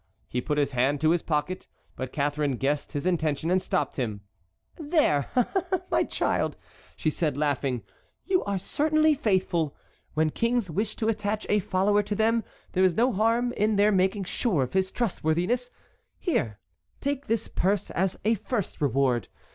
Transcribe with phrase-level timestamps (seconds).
[0.27, 4.21] He put his hand to his pocket, but Catharine guessed his intention and stopped him.
[4.77, 5.29] "There,
[5.91, 6.57] my child,"
[6.97, 7.83] said she, laughing,
[8.25, 9.75] "you are certainly faithful.
[10.15, 13.91] When kings wish to attach a follower to them there is no harm in their
[13.91, 15.69] making sure of his trustworthiness.
[16.17, 16.57] Here,
[16.99, 19.27] take this purse as a first reward.